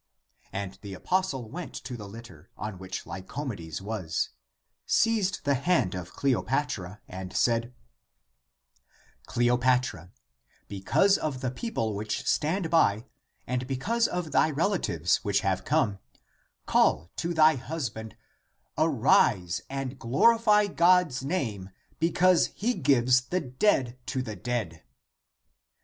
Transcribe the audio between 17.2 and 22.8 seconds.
thy husband, * Arise, and glorify God's name, be cause He